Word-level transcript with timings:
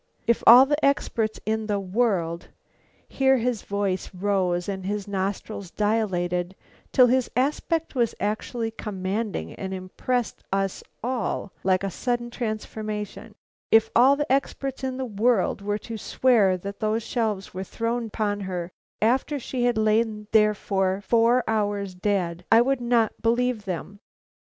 If 0.25 0.41
all 0.47 0.65
the 0.65 0.83
experts 0.83 1.39
in 1.45 1.67
the 1.67 1.79
world" 1.79 2.47
here 3.07 3.37
his 3.37 3.61
voice 3.61 4.09
rose 4.15 4.67
and 4.67 4.83
his 4.87 5.07
nostrils 5.07 5.69
dilated 5.69 6.55
till 6.91 7.05
his 7.05 7.29
aspect 7.35 7.93
was 7.93 8.15
actually 8.19 8.71
commanding 8.71 9.53
and 9.53 9.75
impressed 9.75 10.43
us 10.51 10.81
all 11.03 11.53
like 11.63 11.83
a 11.83 11.91
sudden 11.91 12.31
transformation 12.31 13.35
"_If 13.71 13.91
all 13.95 14.15
the 14.15 14.31
experts 14.31 14.83
in 14.83 14.97
the 14.97 15.05
world 15.05 15.61
were 15.61 15.77
to 15.77 15.97
swear 15.99 16.57
that 16.57 16.79
those 16.79 17.03
shelves 17.03 17.53
were 17.53 17.63
thrown 17.63 18.07
upon 18.07 18.39
her 18.39 18.71
after 19.03 19.37
she 19.37 19.65
had 19.65 19.77
lain 19.77 20.25
therefor 20.31 21.01
four 21.01 21.43
hours 21.47 21.93
dead, 21.93 22.43
I 22.51 22.61
would 22.61 22.81
not 22.81 23.21
believe 23.21 23.65
them. 23.65 23.99